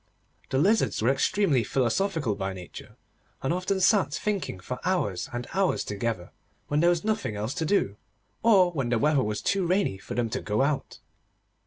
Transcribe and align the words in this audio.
The 0.49 0.57
Lizards 0.57 0.99
were 1.03 1.09
extremely 1.11 1.63
philosophical 1.63 2.33
by 2.33 2.53
nature, 2.53 2.97
and 3.43 3.53
often 3.53 3.79
sat 3.79 4.11
thinking 4.15 4.59
for 4.59 4.79
hours 4.83 5.29
and 5.31 5.45
hours 5.53 5.83
together, 5.83 6.31
when 6.69 6.79
there 6.79 6.89
was 6.89 7.03
nothing 7.03 7.35
else 7.35 7.53
to 7.53 7.65
do, 7.67 7.97
or 8.41 8.71
when 8.71 8.89
the 8.89 8.97
weather 8.97 9.21
was 9.21 9.43
too 9.43 9.63
rainy 9.67 9.99
for 9.99 10.15
them 10.15 10.31
to 10.31 10.41
go 10.41 10.63
out. 10.63 10.97